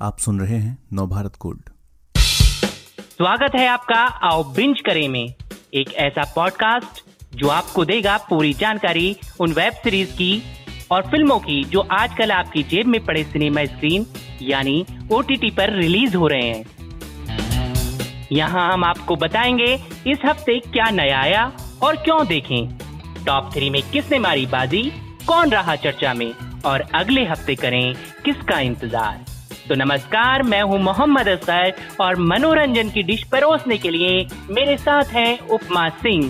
आप 0.00 0.18
सुन 0.18 0.40
रहे 0.40 0.56
हैं 0.56 0.76
नवभारत 0.92 1.36
गोल्ड 1.40 1.68
स्वागत 2.98 3.54
है 3.54 3.66
आपका 3.66 4.00
आओ 4.28 4.42
बिंज 4.44 4.80
करे 4.80 5.06
में। 5.08 5.34
एक 5.74 5.92
ऐसा 5.94 6.24
पॉडकास्ट 6.34 7.02
जो 7.34 7.48
आपको 7.48 7.84
देगा 7.84 8.16
पूरी 8.30 8.52
जानकारी 8.52 9.16
उन 9.40 9.52
वेब 9.52 9.72
सीरीज़ 9.74 10.12
की 10.12 10.42
और 10.90 11.02
फ़िल्मों 11.02 11.38
की 11.38 11.62
जो 11.64 11.80
आजकल 11.90 12.32
आपकी 12.32 12.62
जेब 12.62 12.86
में 12.86 13.04
पड़े 13.04 13.22
सिनेमा 13.24 13.64
स्क्रीन 13.64 14.06
यानी 14.42 14.84
ओटीटी 15.12 15.50
पर 15.50 15.72
रिलीज़ 15.72 16.16
हो 16.16 16.26
रहे 16.26 16.48
हैं। 16.48 16.64
यहाँ 18.32 18.72
हम 18.72 18.84
आपको 18.84 19.16
बताएँगे 19.16 19.72
इस 20.06 20.18
हफ़्ते 20.24 20.58
क्या 20.58 20.90
नया 20.90 21.20
आया 21.20 21.46
और 21.82 21.96
क्यों 21.96 22.26
देखें। 22.26 22.78
टॉप 23.24 23.50
थ्री 23.54 23.70
में 23.70 23.82
किसने 23.82 24.18
मारी 24.18 24.46
बाजी, 24.46 24.82
कौन 25.26 25.50
रहा 25.50 25.76
चर्चा 25.76 26.14
में 26.14 26.32
और 26.66 26.80
अगले 26.94 27.24
हफ़्ते 27.24 27.54
करें 27.54 27.94
किसका 28.24 28.60
इंतज़ार। 28.60 29.35
तो 29.68 29.74
नमस्कार 29.74 30.42
मैं 30.42 30.60
हूँ 30.62 30.78
मोहम्मद 30.78 31.28
असगर 31.28 31.72
और 32.00 32.16
मनोरंजन 32.22 32.90
की 32.90 33.02
डिश 33.02 33.22
परोसने 33.30 33.76
के 33.78 33.90
लिए 33.90 34.26
मेरे 34.50 34.76
साथ 34.76 35.04
हैं 35.12 35.38
उपमा 35.48 35.88
सिंह। 36.02 36.24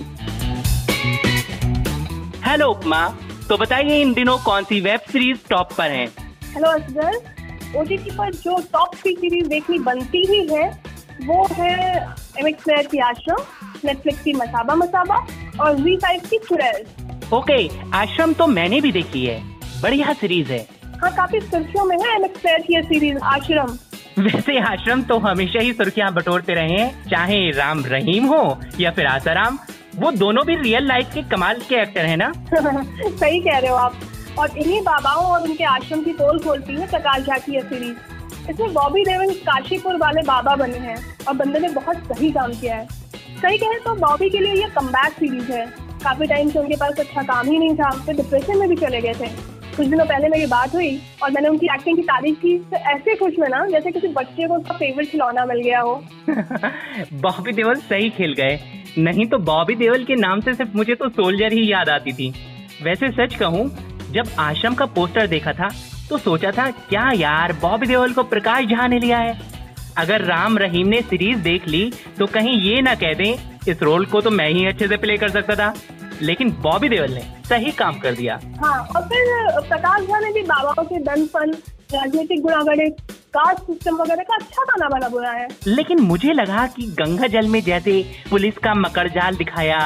हेलो 2.46 2.68
उपमा 2.70 3.00
तो 3.48 3.56
बताइए 3.56 4.00
इन 4.02 4.12
दिनों 4.12 4.36
कौन 4.44 4.64
सी 4.64 4.80
वेब 4.80 5.00
सीरीज़ 5.12 5.38
टॉप 5.50 5.72
पर 5.78 5.90
है? 5.90 6.06
हेलो 6.54 6.68
असगर 6.68 7.78
ओटीटी 7.80 8.10
पर 8.10 8.32
जो 8.34 8.56
टॉप 8.72 8.94
थ्री 8.94 9.14
सीरीज़ 9.14 9.48
देखनी 9.48 9.78
बनती 9.80 10.24
ही 10.28 10.46
है 10.52 10.68
वो 11.26 11.46
है 11.52 11.74
एम 12.38 12.48
एक्स 12.48 12.64
की 12.90 12.98
आश्रम 13.00 13.42
नेटफ्लिक्स 13.84 14.22
की 14.22 14.32
मसाबा 14.32 14.74
मसाबा 14.74 15.16
और 15.60 15.74
जी 15.76 15.96
फाइव 15.96 16.20
की 16.30 16.38
चुड़ैल 16.48 16.84
ओके 17.34 17.58
आश्रम 17.96 18.32
तो 18.32 18.46
मैंने 18.46 18.80
भी 18.80 18.92
देखी 18.92 19.26
है 19.26 19.40
बढ़िया 19.82 20.12
सीरीज़ 20.12 20.52
है। 20.52 20.75
हाँ 21.02 21.10
काफ़ी 21.12 21.40
सुर्खियों 21.40 21.84
में 21.84 21.96
है 21.96 22.28
की 22.28 22.74
ये 22.74 22.82
सीरीज़ 22.82 23.18
आश्रम। 23.24 23.78
वैसे 24.18 24.58
आश्रम 24.58 25.02
तो 25.02 25.18
हमेशा 25.18 25.60
ही 25.60 25.72
सुर्खियाँ 25.72 26.12
बटोरते 26.14 26.54
रहे 26.54 26.72
हैं 26.72 27.08
चाहे 27.10 27.50
राम 27.50 27.84
रहीम 27.84 28.26
हो 28.26 28.58
या 28.80 28.90
फिर 28.90 29.06
आसाराम 29.06 29.58
वो 29.96 30.10
दोनों 30.10 30.44
भी 30.46 30.54
रियल 30.54 30.86
लाइफ 30.86 31.10
के 31.14 31.22
कमाल 31.22 31.60
के 31.68 31.82
एक्टर 31.82 32.04
है 32.06 32.16
ना? 32.16 32.32
सही 33.20 33.40
कह 33.40 33.58
रहे 33.58 33.70
हो 33.70 33.76
आप। 33.76 33.94
और 34.38 34.58
इन्हीं 34.58 34.80
बाबाओं 34.82 35.24
और 35.24 35.42
उनके 35.42 35.64
आश्रम 35.64 36.02
की 36.02 36.12
पोल 36.12 36.38
खोलती 36.38 36.74
है 36.74 36.86
प्रकाश 36.86 37.22
झा 37.22 37.38
की 37.38 37.54
ये 37.54 37.60
सीरीज़ 37.60 38.50
इसमें 38.50 38.72
बॉबी 38.72 39.02
देवल 39.04 39.32
काशीपुर 39.46 39.96
वाले 39.96 40.22
बाबा 40.22 40.54
बने 40.56 40.78
हैं 40.78 40.96
और 41.28 41.34
बंदे 41.34 41.58
ने 41.58 41.68
बहुत 41.68 41.96
सही 41.96 42.30
काम 42.32 42.52
किया 42.52 42.76
है। 42.76 42.86
सही 43.42 43.58
कहे 43.58 43.78
तो 43.78 43.94
बॉबी 43.94 44.30
के 44.30 44.38
लिए 44.38 44.54
ये 44.54 44.68
कम 44.70 44.90
सीरीज़ 45.08 45.52
है। 45.52 45.66
काफ़ी 46.04 46.26
टाइम 46.26 46.50
से 46.50 46.58
उनके 46.58 46.76
पास 46.76 46.98
अच्छा 46.98 47.22
काम 47.22 47.46
ही 47.46 47.58
नहीं 47.58 47.74
था 47.74 48.12
डिप्रेशन 48.12 48.58
में 48.58 48.68
भी 48.68 48.76
चले 48.76 49.00
गए 49.00 49.14
थे। 49.14 49.55
कुछ 49.76 49.86
दिनों 49.86 50.04
पहले 50.06 50.28
मेरी 50.28 50.46
बात 50.46 50.74
हुई 50.74 50.90
और 51.22 51.30
मैंने 51.30 51.48
उनकी 51.48 51.66
एक्टिंग 51.66 51.96
की 51.96 52.02
तारीफ़ 52.02 52.36
की। 52.36 52.56
तो 52.60 52.76
ऐसे 52.90 53.14
खुश 53.14 53.32
हुए 53.38 53.48
ना, 53.48 53.64
जैसे 53.66 53.90
किसी 53.90 54.08
बच्चे 54.08 54.46
को 54.48 54.54
उसका 54.54 54.74
फेवरेट 54.74 55.10
खिलौना 55.10 55.44
मिल 55.46 55.60
गया 55.62 55.80
हो। 55.80 55.94
बॉबी 57.22 57.52
देवल 57.52 57.74
सही 57.82 58.10
खेल 58.10 58.32
गए। 58.32 58.58
नहीं 58.98 59.26
तो 59.26 59.38
बॉबी 59.38 59.74
देवल 59.74 60.04
के 60.04 60.14
नाम 60.16 60.40
से 60.40 60.54
सिर्फ़ 60.54 60.76
मुझे 60.76 60.94
तो 60.94 61.08
सोल्जर 61.08 61.52
ही 61.52 61.70
याद 61.72 61.88
आती 61.88 62.12
थी। 62.12 62.32
वैसे 62.82 63.10
सच 63.10 63.34
कहूँ, 63.34 63.68
जब 64.10 64.28
आश्रम 64.38 64.74
का 64.74 64.86
पोस्टर 64.86 65.26
देखा 65.26 65.52
था 65.52 65.68
तो 66.10 66.18
सोचा 66.18 66.50
था, 66.50 66.70
क्या 66.70 67.10
यार, 67.14 67.52
बॉबी 67.52 67.86
देवल 67.86 68.12
को 68.12 68.22
प्रकाश 68.24 68.64
झा 68.66 68.86
ने 68.86 68.98
लिया 68.98 69.18
है? 69.18 69.38
अगर 69.98 70.24
राम 70.24 70.58
रहीम 70.58 70.88
ने 70.88 71.00
सीरीज़ 71.00 71.38
देख 71.38 71.66
ली 71.68 71.90
तो 72.18 72.26
कहीं 72.26 72.60
ये 72.60 72.80
ना 72.82 72.94
कह 72.94 73.14
दें, 73.14 73.34
इस 73.68 73.82
रोल 73.82 74.04
को 74.06 74.20
तो 74.20 74.30
मैं 74.30 74.48
ही 74.48 74.66
अच्छे 74.66 74.88
से 74.88 74.96
प्ले 74.96 75.16
कर 75.16 75.28
सकता 75.28 75.54
था। 75.54 75.74
लेकिन 76.22 76.50
बॉबी 76.62 76.88
देवल 76.88 77.12
ने 77.12 77.22
सही 77.48 77.70
काम 77.74 77.98
कर 78.00 78.14
दिया। 78.14 78.38
हाँ 78.60 78.78
और 78.86 79.02
फिर 79.04 79.60
प्रकाश 79.60 80.02
झा 80.02 80.18
ने 80.20 80.32
भी 80.32 80.42
बाबाओं 80.44 80.84
के 80.84 80.98
दनपन 81.00 81.50
राजनीतिक 81.92 82.42
गुणागणित 82.42 83.00
कास्ट 83.34 83.62
सिस्टम 83.62 83.96
वगैरह 83.96 84.22
का 84.22 84.34
अच्छा 84.34 84.62
गाना 84.64 84.88
बना 84.88 85.08
बुना 85.08 85.30
है। 85.30 85.48
लेकिन 85.66 86.00
मुझे 86.02 86.32
लगा 86.32 86.66
कि 86.66 86.86
गंगा 86.98 87.26
जल 87.28 87.48
में 87.48 87.60
जैसे 87.62 88.02
पुलिस 88.30 88.58
का 88.58 88.74
मकर 88.74 89.08
जाल 89.10 89.36
दिखाया 89.36 89.80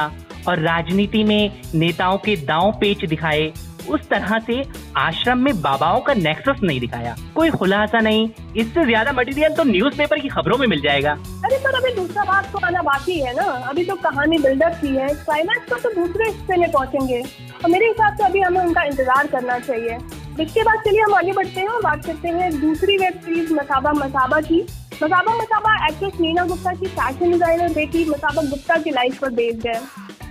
और 0.47 0.59
राजनीति 0.59 1.23
में 1.23 1.61
नेताओं 1.75 2.17
के 2.17 2.35
दांव 2.45 2.71
पेच 2.81 3.05
दिखाए 3.05 3.51
उस 3.89 4.07
तरह 4.09 4.37
से 4.39 4.63
आश्रम 4.97 5.37
में 5.37 5.61
बाबाओं 5.61 5.99
का 5.99 6.13
नेक्सस 6.13 6.59
नहीं 6.63 6.79
दिखाया। 6.79 7.15
कोई 7.35 7.49
खुलासा 7.49 7.99
नहीं। 7.99 8.27
इससे 8.55 8.85
ज़्यादा 8.85 9.11
मटेरियल 9.11 9.55
तो 9.55 9.63
न्यूज़पेपर 9.63 10.19
की 10.19 10.29
खबरों 10.29 10.57
में 10.57 10.67
मिल 10.67 10.81
जाएगा। 10.81 11.15
अरे 11.51 11.59
पर 11.59 11.75
अभी 11.75 11.91
दूसरा 11.95 12.23
बात 12.23 12.45
तो 12.51 12.59
आना 12.65 12.81
बाकी 12.81 13.19
है 13.19 13.33
ना। 13.35 13.43
अभी 13.69 13.83
तो 13.85 13.95
कहानी 14.03 14.37
बिल्डअप 14.37 14.73
की 14.81 14.87
है। 14.87 15.07
क्लाइमैक्स 15.15 15.69
पर 15.71 15.79
तो 15.79 15.89
दूसरे 15.95 16.25
हिस्से 16.25 16.57
में 16.57 16.71
पहुँचेंगे। 16.71 17.19
और 17.19 17.69
मेरे 17.71 17.87
हिसाब 17.87 18.15
से 18.17 18.23
अभी 18.23 18.41
हमें 18.41 18.59
उनका 18.61 18.83
इंतज़ार 18.83 19.27
करना 19.27 19.57
चाहिए। 19.59 19.97
इसके 20.39 20.63
बाद 20.63 20.79
चलिए 20.85 21.01
हम 21.01 21.13
आगे 21.13 21.31
बढ़ते 21.31 21.59
हैं 21.59 21.67
और 21.67 21.81
बात 21.81 22.05
करते 22.05 22.27
हैं 22.29 22.49
दूसरी 22.61 22.97
वेब 22.97 23.19
सीरीज़ 23.25 23.53
मसाबा 23.53 23.91
मसाबा 23.93 24.41
की। 24.41 24.61
मसाबा 25.03 25.35
मसाबा 25.35 25.75
एक्ट्रेस 25.87 26.19
नीना 26.21 26.45
गुप्ता 26.45 26.73
की 26.73 26.87
फ़ैशन 26.89 27.31
डिज़ाइनर 27.31 27.73
बेटी 27.73 28.05
मसाबा 28.09 28.49
गुप्ता 28.49 28.77
की 28.77 28.91
लाइफ 28.91 29.19
पर 29.21 29.29
बेस्ड 29.33 29.67
है। 29.67 29.79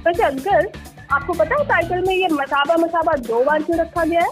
वैसे 0.07 0.23
अगर 0.23 0.73
आपको 1.13 1.33
पता 1.35 1.55
है 1.55 1.69
टाइटल 1.69 2.07
में 2.09 2.15
ये 2.15 2.29
मसाबा 2.33 2.77
मसाबा 2.77 3.17
दो 3.29 3.45
बार 3.45 3.63
क्यों 3.63 3.79
रखा 3.79 4.05
गया 4.05 4.21
है? 4.21 4.31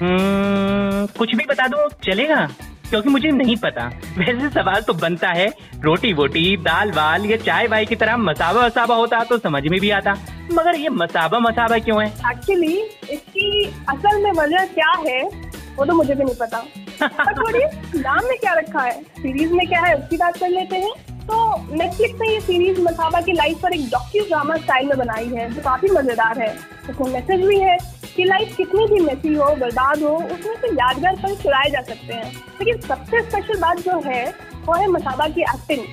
हम्म, 0.00 1.06
कुछ 1.18 1.34
भी 1.34 1.44
बता 1.44 1.66
दो 1.68 1.88
चलेगा। 2.04 2.48
क्योंकि 2.92 3.08
मुझे 3.08 3.30
नहीं 3.30 3.54
पता। 3.56 3.84
वैसे 4.16 4.48
सवाल 4.50 4.80
तो 4.82 4.94
बनता 4.94 5.28
है 5.28 5.46
रोटी 5.82 6.12
वोटी 6.12 6.56
दाल 6.62 6.90
वाल 6.92 7.24
या 7.26 7.36
चाय 7.36 7.66
वाय 7.66 7.84
की 7.84 7.96
तरह 7.96 8.16
मसाबा 8.16 8.64
वसाबा 8.66 8.94
होता 8.94 9.22
तो 9.24 9.38
समझ 9.38 9.62
में 9.66 9.78
भी 9.80 9.90
आता। 9.90 10.12
मगर 10.52 10.76
ये 10.76 10.88
मसाबा 10.88 11.38
मसाबा 11.38 11.78
क्यों 11.78 12.02
है? 12.02 12.08
एक्चुअली 12.30 12.76
इसकी 13.10 13.64
असल 13.88 14.22
में 14.22 14.30
वजह 14.32 14.66
क्या 14.74 14.92
है 15.06 15.22
वो 15.76 15.84
तो 15.84 15.94
मुझे 15.94 16.14
भी 16.14 16.24
नहीं 16.24 16.34
पता। 16.34 16.64
नाम 17.02 18.24
में 18.24 18.36
क्या 18.38 18.52
रखा 18.54 18.80
है? 18.80 19.00
सीरीज़ 19.02 19.52
में 19.52 19.66
क्या 19.68 19.80
है? 19.80 19.94
उसकी 19.94 20.16
बात 20.16 20.36
कर 20.36 20.48
लेते 20.48 20.76
हैं। 20.76 20.92
तो 21.22 21.36
नेटफ्लिक्स 21.72 22.20
ने 22.20 22.32
ये 22.32 22.40
सीरीज़ 22.40 22.80
मसाबा 22.80 23.20
की 23.20 23.32
लाइफ 23.32 23.62
पर 23.62 23.74
एक 23.74 23.88
डॉक्यू 23.90 24.24
ड्रामा 24.24 24.56
स्टाइल 24.56 24.86
में 24.86 24.96
बनाई 24.98 25.28
है 25.28 25.50
जो 25.50 25.62
काफ़ी 25.62 25.88
मज़ेदार 25.88 26.40
है। 26.40 26.48
उसमें 26.90 27.12
मैसेज 27.12 27.46
भी 27.46 27.58
है 27.60 27.76
कि 28.16 28.24
लाइफ 28.24 28.56
कितनी 28.56 28.86
भी 28.86 29.00
मेसी 29.00 29.34
हो, 29.34 29.54
बर्बाद 29.54 30.02
हो, 30.02 30.16
उसमें 30.16 30.54
से 30.54 30.68
यादगार 30.68 31.16
पल 31.16 31.34
चुराए 31.36 31.70
जा 31.70 31.82
सकते 31.82 32.14
हैं। 32.14 32.32
लेकिन 32.32 32.80
सबसे 32.80 33.20
स्पेशल 33.20 33.60
बात 33.60 33.78
जो 33.78 34.00
है, 34.00 34.34
वो 34.66 34.74
है 34.74 34.86
मसाबा 34.86 35.28
की 35.28 35.40
एक्टिंग 35.40 35.84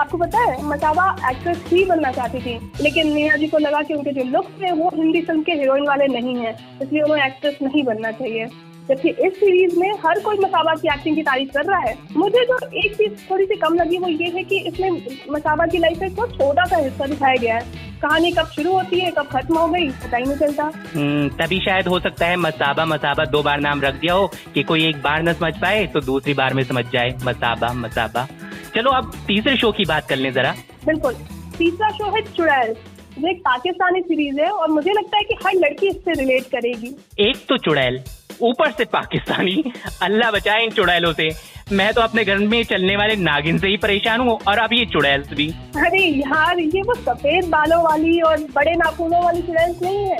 आपको 0.00 0.18
पता 0.18 0.38
है, 0.38 0.62
मसाबा 0.62 1.30
एक्ट्रेस 1.30 1.64
ही 1.66 1.84
बनना 1.84 2.12
चाहती 2.12 2.38
थी, 2.38 2.72
लेकिन 2.80 3.08
मीना 3.08 3.36
जी 3.36 3.46
को 3.46 3.58
लगा 3.58 3.82
कि 3.82 3.94
उनके 3.94 4.10
जो 4.10 4.24
लुक्स 4.24 4.62
हैं, 4.62 4.72
वो 4.72 4.90
हिंदी 4.94 5.22
फ़िल्म 5.22 5.42
के 5.42 5.52
हीरोइन 5.52 5.86
वाले 5.86 6.06
नहीं 6.06 6.36
हैं, 6.36 6.78
इसलिए 6.82 7.02
उन्हें 7.02 7.26
एक्ट्रेस 7.26 7.58
नहीं 7.62 7.82
बनना 7.84 8.10
चाहिए। 8.10 8.46
जबकि 8.88 9.08
इस 9.08 9.32
सीरीज़ 9.34 9.78
में 9.78 9.90
हर 10.04 10.20
कोई 10.20 10.36
मसाबा 10.38 10.74
की 10.74 10.88
एक्टिंग 10.88 11.16
की 11.16 11.22
तारीफ़ 11.22 11.50
कर 11.50 11.64
रहा 11.64 11.78
है। 11.80 11.96
मुझे 12.16 12.44
जो 12.44 12.58
एक 12.76 12.94
चीज़ 12.94 13.30
थोड़ी 13.30 13.44
सी 13.44 13.56
कम 13.56 13.74
लगी 13.74 13.98
वो 13.98 14.08
ये 14.08 14.28
है 14.28 14.42
कि 14.44 14.58
इसमें 14.68 14.90
मसाबा 15.30 15.66
की 15.66 15.78
लाइफ 15.78 15.98
का 16.00 16.08
बहुत 16.08 16.32
छोटा 16.32 16.64
सा 16.64 16.76
हिस्सा 16.76 17.06
दिखाया 17.06 17.36
गया 17.36 17.54
है। 17.54 17.86
कहानी 18.02 18.30
कब 18.32 18.46
शुरू 18.46 18.72
होती 18.72 19.00
है 19.00 19.10
कब 19.10 19.26
खत्म 19.26 19.58
हो 19.58 19.68
गई 19.68 19.88
पता 20.02 20.16
ही 20.16 20.24
नहीं 20.24 20.36
चलता। 20.36 20.64
हम्म, 20.94 21.28
तभी 21.36 21.58
शायद 21.60 21.88
हो 21.88 21.98
सकता 22.00 22.26
है 22.26 22.36
मसाबा 22.36 22.84
मसाबा 22.84 23.24
दो 23.24 23.42
बार 23.42 23.60
नाम 23.60 23.80
रख 23.80 23.94
दिया 23.94 24.14
हो 24.14 24.26
कि 24.54 24.62
कोई 24.62 24.86
एक 24.88 25.02
बार 25.02 25.22
न 25.22 25.32
समझ 25.32 25.54
पाए 25.56 25.86
तो 25.86 26.00
दूसरी 26.00 26.34
बार 26.34 26.54
में 26.54 26.62
समझ 26.64 26.84
जाए। 26.92 27.14
मसाबा 27.24 27.72
मसाबा 27.76 28.26
चलो 28.74 28.90
अब 28.90 29.12
तीसरे 29.26 29.56
शो 29.56 29.72
की 29.72 29.84
बात 29.84 30.08
कर 30.08 30.16
लें 30.16 30.32
जरा। 30.32 30.54
बिल्कुल। 30.86 31.14
तीसरा 31.58 31.88
शो 31.88 32.10
है 32.16 32.22
चुड़ैल। 32.36 32.74
ये 33.18 33.30
एक 33.30 33.40
पाकिस्तानी 33.40 34.00
सीरीज़ 34.00 34.40
है 34.40 34.50
और 34.50 34.70
मुझे 34.70 34.92
लगता 34.92 35.16
है 35.16 35.22
कि 35.22 35.34
हर 35.46 35.54
लड़की 35.56 35.88
इससे 35.88 36.12
रिलेट 36.12 36.44
करेगी। 36.46 36.94
एक 37.20 37.44
तो 37.48 37.56
चुड़ैल। 37.56 38.02
ऊपर 38.42 38.70
से 38.70 38.84
पाकिस्तानी, 38.86 39.62
अल्लाह 40.02 40.30
बचाए 40.30 40.64
इन 40.64 40.70
चुड़ैलों 40.70 41.12
से। 41.12 41.28
मैं 41.72 41.92
तो 41.94 42.00
अपने 42.00 42.24
घर 42.24 42.38
में 42.38 42.62
चलने 42.64 42.96
वाले 42.96 43.16
नागिन 43.16 43.58
से 43.58 43.68
ही 43.68 43.76
परेशान 43.76 44.20
हूँ, 44.20 44.38
और 44.48 44.58
अब 44.58 44.72
ये 44.72 44.84
चुड़ैल 44.86 45.22
भी। 45.32 45.48
अरे 45.78 46.04
यार, 46.04 46.58
ये 46.58 46.82
वो 46.82 46.94
सफ़ेद 46.94 47.48
बालों 47.50 47.82
वाली 47.84 48.20
और 48.20 48.46
बड़े 48.54 48.74
नाखूनों 48.76 49.22
वाली 49.24 49.42
चुड़ैल 49.42 49.74
नहीं 49.82 50.04
है। 50.04 50.18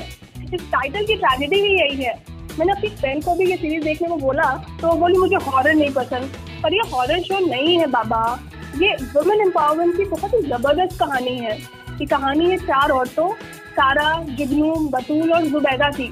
इस 0.55 0.61
टाइटल 0.73 1.07
की 1.07 1.15
ट्रेजेडी 1.15 1.61
ही 1.61 1.75
यही 1.75 2.03
है। 2.05 2.15
मैंने 2.59 2.73
अपनी 2.73 2.89
फ्रेंड 2.91 3.25
को 3.25 3.35
भी 3.35 3.51
ये 3.51 3.57
सीरीज़ 3.57 3.85
देखने 3.85 4.09
को 4.09 4.17
बोला 4.17 4.45
तो 4.81 4.93
बोली, 4.93 5.19
मुझे 5.19 5.37
हॉरर 5.37 5.75
नहीं 5.75 5.91
पसंद। 5.93 6.37
पर 6.63 6.75
ये 6.75 6.91
हॉरर 6.93 7.23
शो 7.23 7.39
नहीं 7.47 7.79
है, 7.79 7.87
बाबा। 7.87 8.23
ये 8.77 8.95
वुमेन 9.15 9.41
एम्पावरमेंट 9.41 9.97
की 9.97 10.05
बहुत 10.07 10.35
ही 10.35 10.41
ज़बरदस्त 10.43 10.99
कहानी 10.99 11.37
है। 11.39 11.57
ये 12.01 12.07
कहानी 12.07 12.51
है 12.51 12.57
चार 12.59 12.91
औरतों, 12.91 13.29
सारा 13.73 14.13
जुगनू 14.31 14.75
बतूल 14.93 15.33
और 15.33 15.45
जुबैदा 15.45 15.89
की। 15.91 16.07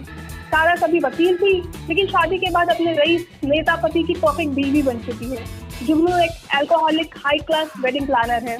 सारा 0.56 0.74
कभी 0.76 0.98
वकील 1.00 1.36
थी 1.36 1.52
लेकिन 1.88 2.06
शादी 2.06 2.36
के 2.38 2.50
बाद 2.50 2.68
अपने 2.70 2.92
रईस 2.94 3.26
नेता 3.44 3.74
पति 3.76 4.02
की 4.02 4.14
परफेक्ट 4.14 4.52
बीवी 4.52 4.82
बन 4.82 4.98
चुकी 4.98 5.30
है। 5.30 5.44
जुगनू 5.86 6.18
एक 6.18 6.56
alcoholic 6.56 7.14
high 7.24 7.38
class 7.38 7.72
wedding 7.80 8.06
planner 8.06 8.48
है। 8.48 8.56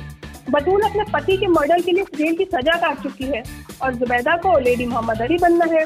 बतूल 0.51 0.83
अपने 0.83 1.05
पति 1.13 1.37
के 1.37 1.47
मर्डर 1.47 1.81
के 1.83 1.93
लिए 1.93 2.05
जेल 2.17 2.37
की 2.37 2.45
सजा 2.45 2.77
काट 2.77 3.03
चुकी 3.03 3.25
है 3.25 3.43
और 3.83 3.95
जुबैदा 3.95 4.37
को 4.37 4.59
लेडी 4.59 4.87
मोहम्मद 4.87 5.23
अली 5.23 5.39
बनना 5.39 5.65
है। 5.71 5.85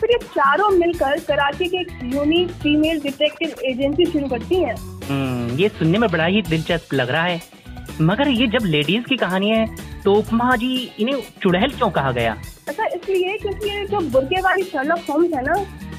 फिर 0.00 0.10
ये 0.10 0.18
चारों 0.26 0.68
मिलकर 0.70 1.18
कराची 1.20 1.68
के 1.68 1.80
एक 1.80 1.88
यूनिक 2.14 2.50
फीमेल 2.62 3.00
डिटेक्टिव 3.00 3.54
एजेंसी 3.64 4.06
शुरू 4.06 4.28
करती 4.28 4.54
है। 4.54 4.74
हम्म, 5.08 5.58
ये 5.58 5.68
सुनने 5.68 5.98
में 5.98 6.10
बड़ा 6.10 6.26
ही 6.26 6.42
दिलचस्प 6.42 6.94
लग 6.94 7.10
रहा 7.10 7.24
है। 7.24 7.40
मगर 8.00 8.28
ये 8.28 8.46
जब 8.48 8.66
लेडीज़ 8.66 9.04
की 9.04 9.16
कहानी 9.16 9.50
है 9.50 9.66
तो 10.04 10.14
उपमा 10.14 10.54
जी 10.56 10.70
इन्हें 10.98 11.22
चुड़ैल 11.42 11.70
क्यों 11.70 11.90
कहा 11.90 12.12
गया? 12.12 12.36
ऐसा 12.68 12.86
इसलिए 12.86 13.36
क्योंकि 13.38 13.84
जो 13.86 14.00
बुरके 14.10 14.40
वाली 14.40 14.62
शर्लक 14.62 15.04
होम्स 15.10 15.34
है 15.34 15.42
ना, 15.44 15.54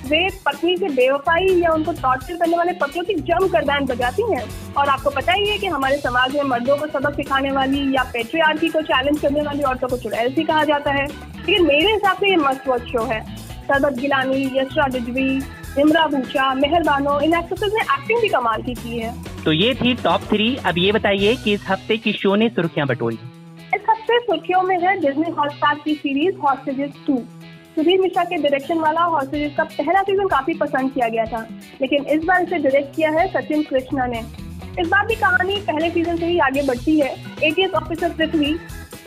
वे 0.07 0.27
पत्नी 0.45 0.75
से 0.77 0.89
बेवफाई 0.89 1.47
या 1.59 1.71
उनको 1.71 1.91
टॉर्चर 1.91 2.35
करने 2.35 2.57
वाले 2.57 2.71
पतियों 2.73 3.03
की 3.05 3.13
जम 3.21 3.47
कर 3.47 3.65
बैंड 3.65 3.87
बजाती 3.87 4.23
हैं। 4.31 4.43
और 4.77 4.89
आपको 4.89 5.09
पता 5.09 5.33
ही 5.33 5.47
है 5.47 5.57
कि 5.57 5.67
हमारे 5.67 5.97
समाज 5.97 6.35
में 6.35 6.43
मर्दों 6.43 6.77
को 6.77 6.87
सबक 6.87 7.15
सिखाने 7.15 7.51
वाली 7.51 7.81
या 7.95 8.03
पेट्रियार्की 8.13 8.69
को 8.69 8.81
चैलेंज 8.81 9.19
करने 9.19 9.41
वाली 9.41 9.63
औरतों 9.63 9.87
को 9.87 9.97
चुड़ैल 9.97 10.33
सी 10.33 10.43
कहा 10.43 10.63
जाता 10.63 10.91
है। 10.91 11.05
लेकिन 11.05 11.65
मेरे 11.65 11.91
हिसाब 11.91 12.17
से 12.17 12.29
ये 12.29 12.35
मस्ट 12.37 12.67
वॉच 12.67 12.81
शो 12.81 13.03
है। 13.03 13.21
सरबत 13.61 13.99
गिलानी, 13.99 14.43
यशरा 14.57 14.87
डिजवी 14.87 15.29
इमरा 15.79 16.05
भूषा 16.07 16.53
मेहरबानो 16.55 17.19
इन 17.19 17.33
एक्ट्रेसेस 17.33 17.73
ने 17.73 17.81
एक्टिंग 17.93 18.21
भी 18.21 18.29
कमाल 18.29 18.61
की 18.61 18.73
की 18.73 18.97
है। 18.97 19.13
तो 19.43 19.51
ये 19.51 19.73
थी 19.75 19.93
टॉप 19.95 20.21
थ्री 20.21 20.55
अब 20.65 20.77
ये 20.77 20.91
बताइए 20.91 21.35
कि 21.35 21.53
इस 21.53 21.65
हफ़्ते 21.69 21.97
की 21.97 22.13
शो 22.13 22.35
ने 22.35 22.49
सुर्खियाँ 22.49 22.87
बटोरी। 22.87 23.19
हफ़्ते 24.09 24.25
सुर्खियों 24.25 24.61
में 24.63 24.77
है 24.79 24.95
डिज्नी 24.99 25.31
हॉटस्टार 25.31 25.79
की 25.83 25.93
series 25.95 26.37
Hostages 26.37 26.93
two 27.07 27.17
Sudhir 27.75 27.99
Mishra 28.01 28.23
के 28.23 28.37
डायरेक्शन 28.37 28.79
वाला 28.79 29.01
हॉस्टेजेस 29.05 29.51
का 29.57 29.63
पहला 29.65 30.01
सीज़न 30.03 30.27
काफ़ी 30.27 30.53
पसंद 30.53 30.91
किया 30.93 31.07
गया 31.07 31.25
था, 31.25 31.45
लेकिन 31.81 32.05
इस 32.07 32.23
बार 32.25 32.41
इसे 32.43 32.57
डायरेक्ट 32.57 32.95
किया 32.95 33.09
है 33.11 33.27
सचिन 33.33 33.61
कृष्णा 33.63 34.05
ने। 34.05 34.19
इस 34.81 34.87
बार 34.87 35.05
भी 35.07 35.15
कहानी 35.15 35.55
पहले 35.67 35.89
सीज़न 35.89 36.17
से 36.17 36.25
ही 36.25 36.39
आगे 36.39 36.61
बढ़ती 36.67 36.99
है। 36.99 37.13
एटीएस 37.43 37.73
ऑफिसर 37.73 38.13
पृथ्वी, 38.13 38.55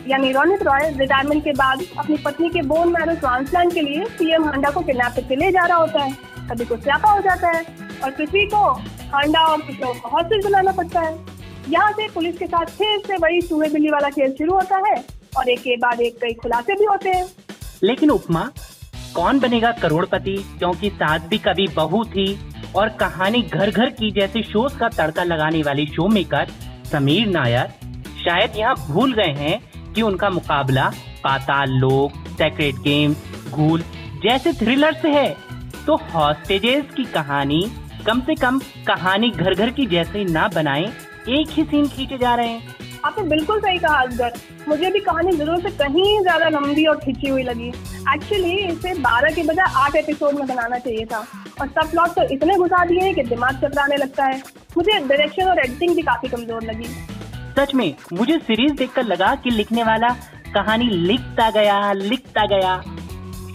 यानी 0.07 0.31
रोनित 0.31 0.63
रॉय 0.63 0.89
रिटायरमेंट 0.91 1.43
के 1.43 1.51
बाद 1.53 1.83
अपनी 1.97 2.17
पत्नी 2.25 2.49
के 2.49 2.61
बोन 2.63 2.93
मैरो 2.93 3.15
ट्रांसप्लांट 3.19 3.73
के 3.73 3.81
लिए 3.81 4.05
सीएम 4.13 4.45
हांडा 4.45 4.69
को 4.69 4.81
किडनैप 4.81 5.15
करके 5.15 5.35
ले 5.35 5.51
जा 5.51 5.65
रहा 5.65 5.77
होता 5.77 6.03
है। 6.03 6.11
कभी 6.49 6.65
कुछ 6.65 6.83
स्यापा 6.83 7.11
हो 7.11 7.21
जाता 7.21 7.51
है 7.57 7.65
और 8.03 8.11
पृथ्वी 8.11 8.45
को 8.55 8.65
हांडा 9.11 9.45
और 9.47 9.61
कुछ 9.61 9.75
को 9.77 10.09
हॉस्टेज 10.09 10.45
बनाना 10.45 10.71
पड़ता 10.71 11.01
है। 11.01 11.15
यहाँ 11.69 11.91
से 11.91 12.07
पुलिस 12.09 12.37
के 12.37 12.45
साथ 12.45 12.65
फिर 12.77 12.99
से 13.07 13.17
वही 13.17 13.41
चूहे 13.41 13.69
बिल्ली 13.69 13.89
वाला 13.89 14.09
खेल 14.09 14.31
शुरू 14.31 14.53
होता 14.53 14.81
है 14.87 14.95
और 15.37 15.49
एक 15.49 15.59
के 15.59 15.75
बाद 15.77 16.01
एक 16.01 16.17
कई 16.21 16.33
खुलासे 16.33 16.73
भी 16.73 16.85
होते 16.85 17.09
हैं। 17.09 17.25
लेकिन 17.83 18.09
उपमा, 18.09 18.49
कौन 19.15 19.39
बनेगा 19.39 19.71
करोड़पति? 19.71 20.35
क्योंकि 20.59 20.89
साथ 20.89 21.27
भी 21.29 21.37
कभी 21.37 21.67
बहू 21.67 22.03
थी 22.05 22.27
और 22.75 22.89
कहानी 22.99 23.41
घर 23.43 23.71
घर 23.71 23.89
की 23.89 24.11
जैसे 24.11 24.41
शोज़ 24.43 24.77
का 24.77 24.89
तड़का 24.89 25.23
लगाने 25.23 25.61
वाली 25.61 25.85
शो 25.85 26.07
मेकर 26.07 26.51
समीर 26.91 27.27
नायर, 27.27 27.67
शायद 28.23 28.57
यहाँ 28.57 28.75
भूल 28.87 29.13
गए 29.13 29.31
हैं 29.37 29.93
कि 29.93 30.01
उनका 30.01 30.29
मुकाबला 30.29 30.89
पाताल 31.23 31.71
लोक 31.71 32.27
सेक्रेट 32.31 32.75
गेम 32.83 33.15
घूल 33.49 33.83
जैसे 34.23 34.53
थ्रिलर 34.53 34.93
से 34.93 35.09
है। 35.09 35.35
तो 35.85 35.95
हॉस्टेजेस 36.13 36.85
की 36.97 37.03
कहानी 37.13 37.63
कम 38.07 38.21
से 38.21 38.35
कम 38.35 38.59
कहानी 38.87 39.29
घर 39.29 39.53
घर 39.53 39.69
की 39.69 39.85
जैसे 39.85 40.23
ना 40.23 40.47
बनाए 40.47 40.91
एक 41.29 41.49
ही 41.49 41.63
सीन 41.63 41.87
खींचे 41.87 42.17
जा 42.17 42.33
रहे 42.35 42.47
हैं। 42.47 42.75
आपने 43.05 43.23
बिल्कुल 43.27 43.59
सही 43.59 43.77
कहा 43.79 44.01
असगर 44.01 44.33
मुझे 44.67 44.89
भी 44.91 44.99
कहानी 44.99 45.31
ज़रूर 45.37 45.61
से 45.61 45.69
कहीं 45.77 46.21
ज़्यादा 46.21 46.49
लंबी 46.49 46.85
और 46.85 46.99
खिंची 46.99 47.29
हुई 47.29 47.43
लगी। 47.43 47.67
एक्चुअली 47.67 48.55
इसे 48.57 48.93
12 49.01 49.35
के 49.35 49.43
बजाय 49.43 49.73
आठ 49.77 49.95
एपिसोड 49.95 50.33
में 50.33 50.45
बनाना 50.47 50.77
चाहिए 50.77 51.05
था। 51.05 51.25
और 51.61 51.67
सब 51.67 51.89
प्लॉट 51.91 52.09
तो 52.09 52.23
इतने 52.33 52.55
घुसा 52.55 52.83
दिए 52.85 53.01
हैं 53.01 53.13
कि 53.15 53.23
दिमाग 53.23 53.55
चकराने 53.55 53.97
लगता 53.97 54.25
है। 54.25 54.41
मुझे 54.77 54.99
डायरेक्शन 54.99 55.49
और 55.49 55.59
एडिटिंग 55.59 55.95
भी 55.95 56.01
काफ़ी 56.01 56.29
कमज़ोर 56.29 56.63
लगी। 56.63 56.87
सच 57.57 57.73
में 57.75 57.93
मुझे 58.13 58.37
सीरीज़ 58.39 58.73
देखकर 58.73 59.03
लगा 59.03 59.33
कि 59.35 59.49
लिखने 59.49 59.83
वाला 59.83 60.09
कहानी 60.55 60.89
लिखता 60.89 61.49
गया 61.51 61.91
लिखता 61.93 62.45
गया। 62.47 62.81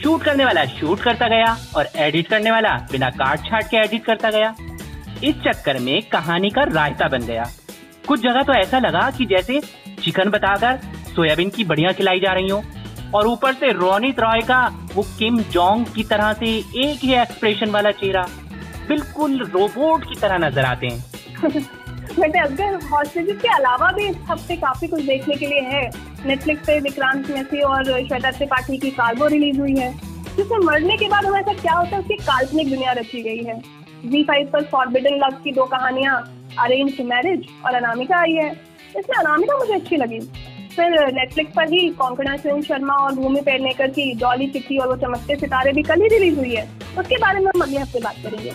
शूट 0.03 0.23
करने 0.23 0.45
वाला 0.45 0.65
शूट 0.71 1.01
करता 1.01 1.29
गया 1.29 1.57
और 1.77 1.89
एडिट 1.99 2.29
करने 2.29 2.51
वाला 2.51 2.77
बिना 2.93 3.11
काट 3.13 3.47
छाट 3.47 3.65
के 3.71 3.77
एडिट 3.77 4.05
करता 4.05 4.31
गया। 4.31 4.55
इस 5.25 5.35
चक्कर 5.37 5.79
में 5.79 6.01
कहानी 6.03 6.51
का 6.51 6.63
रायता 6.65 7.09
बन 7.09 7.23
गया। 7.23 7.45
कुछ 8.09 8.21
जगह 8.21 8.43
तो 8.43 8.53
ऐसा 8.53 8.79
लगा 8.79 9.11
कि 9.11 9.25
जैसे 9.27 9.61
चिकन 10.03 10.31
बताकर 10.31 10.79
सोयाबीन 11.07 11.51
की 11.51 11.65
बढ़िया 11.65 11.93
खिलाई 11.93 12.21
जा 12.21 12.33
रही 12.33 12.49
हो, 12.49 12.63
और 13.15 13.27
ऊपर 13.27 13.55
से 13.55 13.73
रोनित 13.73 14.21
रॉय 14.21 14.41
का 14.43 14.67
वो 14.95 15.03
किम 15.19 15.39
जोंग 15.53 15.85
की 15.87 16.05
तरह 16.05 16.33
से 16.33 16.47
एक 16.79 17.05
ही 17.05 17.15
एक्सप्रेशन 17.15 17.71
वाला 17.71 17.91
चेहरा 17.93 18.27
बिल्कुल 18.89 19.39
रोबोट 19.47 20.05
की 20.05 20.21
तरह 20.21 20.39
नज़र 20.39 20.65
आते 20.65 20.87
हैं। 20.87 21.05
वैसे 22.19 22.39
अगर 22.39 22.75
हॉस्टेजेस 22.85 23.41
के 23.41 23.49
अलावा 23.49 23.91
भी 23.93 24.07
इस 24.07 24.17
हफ़्ते 24.29 24.57
काफ़ी 24.57 24.87
कुछ 24.89 25.03
देखने 25.03 25.35
के 25.35 25.47
लिए 25.47 25.61
है 25.63 25.91
नेटफ्लिक्स 26.27 26.63
पे 26.67 26.79
विक्रांत 26.81 27.31
मैसी 27.31 27.61
और 27.63 27.85
श्वेता 27.85 28.31
त्रिपाठी 28.31 28.79
की 28.79 28.91
कार्गो 28.91 29.27
रिलीज़ 29.27 29.59
हुई 29.61 29.75
है, 29.77 29.93
जिसमें 30.37 30.59
मरने 30.59 30.97
के 30.97 31.09
बाद 31.09 31.27
हमें 31.27 31.41
ऐसा 31.41 31.53
क्या 31.53 31.73
होता 31.73 31.97
है, 31.97 32.03
उसकी 32.03 32.17
काल्पनिक 32.17 32.71
दुनिया 32.71 32.93
रची 32.93 33.23
गई 33.23 33.45
है। 33.45 33.61
जी 34.05 34.23
फाइव 34.25 34.51
पर 34.53 34.65
फॉरबिडन 34.65 35.15
लव 35.17 35.37
की 35.45 35.53
दो 35.53 35.65
कहानियाँ 35.67 36.17
अरेंज 36.61 37.01
मैरिज 37.07 37.47
और 37.67 37.75
अनामिका 37.75 38.19
आई 38.19 38.33
है। 38.35 38.51
इसमें 38.99 39.17
अनामिका 39.17 39.57
मुझे 39.59 39.75
अच्छी 39.75 39.97
लगी। 39.97 40.21
फिर 40.77 40.91
नेटफ्लिक्स 41.13 41.53
पर 41.55 41.73
ही 41.73 41.89
कॉन्कना 41.99 42.37
सिंह 42.37 42.61
शर्मा 42.63 42.95
और 42.97 43.15
भूमि 43.15 43.41
पेडनेकर 43.41 43.89
की 43.91 44.13
डॉली 44.21 44.47
चिट्ठी 44.49 44.79
और 44.79 44.89
वो 44.89 44.97
चमकते 44.97 45.37
सितारे 45.37 45.73
भी 45.73 45.83
कल 45.83 46.03
ही 46.03 46.09
रिलीज़ 46.09 46.39
हुई 46.39 46.55
है। 46.55 46.69
उसके 46.99 47.17
बारे 47.17 47.41
में 47.41 47.47
हम 47.47 47.63
अगले 47.63 47.81
हफ़्ते 47.81 48.01
बात 48.01 48.17
करेंगे। 48.25 48.53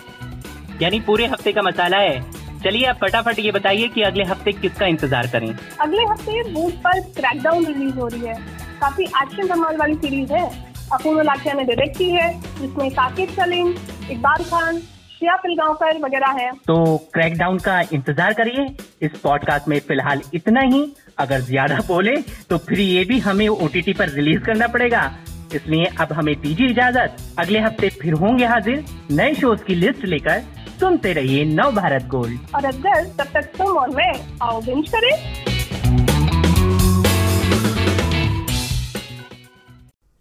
यानी 0.82 1.00
पूरे 1.00 1.26
हफ़्ते 1.26 1.52
का 1.52 1.62
मसाला 1.62 1.98
है। 1.98 2.20
चलिए 2.62 2.86
आप 2.86 2.96
फटाफट 2.96 3.38
ये 3.38 3.50
बताइए 3.52 3.88
कि 3.88 4.02
अगले 4.02 4.24
हफ़्ते 4.24 4.52
किसका 4.52 4.86
इंतज़ार 4.86 5.26
करें? 5.26 5.48
अगले 5.80 6.02
हफ़्ते 6.02 6.42
बूट 6.52 6.72
पर 6.84 7.00
क्रैकडाउन 7.12 7.66
रिलीज़ 7.66 7.94
हो 7.94 8.06
रही 8.06 8.26
है। 8.26 8.34
काफ़ी 8.80 9.04
एक्शन 9.04 9.48
कमाल 9.48 9.76
वाली 9.76 9.94
सीरीज़ 9.96 10.32
है। 10.32 10.46
अपूर्व 10.92 11.20
लाखिया 11.22 11.54
ने 11.54 11.64
डायरेक्ट 11.64 11.96
की 11.98 12.10
है 12.10 12.32
जिसमें 12.60 12.88
साकिब 12.90 13.28
सलीम 13.30 13.74
इकबाल 14.10 14.44
खान 14.44 14.82
श्रेया 15.14 15.34
पिलगांवकर 15.36 15.98
वगैरह 15.98 16.30
है। 16.38 16.50
तो 16.66 16.96
क्रैकडाउन 17.14 17.58
का 17.58 17.80
इंतज़ार 17.92 18.32
करिए। 18.32 18.64
इस 19.02 19.10
पॉडकास्ट 19.22 19.68
में 19.68 19.78
फ़िलहाल 19.80 20.20
इतना 20.34 20.60
ही। 20.62 20.82
अगर 21.18 21.40
ज़्यादा 21.40 21.78
बोले 21.88 22.14
तो 22.50 22.58
फिर 22.58 22.80
ये 22.80 23.04
भी 23.04 23.18
हमें 23.18 23.46
ओटीटी 23.48 23.92
पर 23.92 24.08
रिलीज़ 24.10 24.40
करना 24.44 24.66
पड़ेगा। 24.68 25.02
इसलिए 25.54 25.84
अब 26.00 26.12
हमें 26.12 26.34
दीजिए 26.40 26.68
इजाज़त। 26.68 27.16
अगले 27.38 27.58
हफ़्ते 27.60 27.88
फिर 28.00 28.12
होंगे 28.14 28.46
हाजिर 28.46 28.84
नए 29.10 29.34
शोज़ 29.34 29.62
की 29.64 29.74
लिस्ट 29.74 30.04
लेकर। 30.04 30.42
सुनते 30.80 31.12
रहिए 31.12 31.44
नव 31.44 31.74
भारत 31.74 32.06
गोल्ड। 32.08 32.54
और 32.54 32.64
अगर 32.64 33.04
तब 33.18 33.30
तक 33.34 33.52
तुम 33.58 33.76
और 33.78 33.90
मैं 33.96 34.12
आओ 34.42 34.60
बिंज 34.62 34.88
करें। 34.94 35.12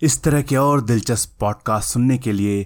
इस 0.01 0.21
तरह 0.23 0.41
के 0.41 0.55
और 0.57 0.81
दिलचस्प 0.83 1.37
पॉडकास्ट 1.39 1.93
सुनने 1.93 2.17
के 2.17 2.31
लिए 2.31 2.65